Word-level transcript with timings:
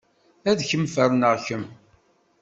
Ad 0.49 0.59
kem-ferneɣ 0.69 1.33
kemm! 1.45 1.65